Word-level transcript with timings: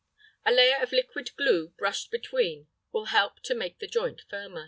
A 0.47 0.51
layer 0.51 0.77
of 0.81 0.91
liquid 0.91 1.29
glue 1.37 1.75
brushed 1.77 2.09
between 2.09 2.65
will 2.91 3.05
help 3.13 3.39
to 3.41 3.53
make 3.53 3.77
the 3.77 3.85
joint 3.85 4.21
firmer. 4.27 4.59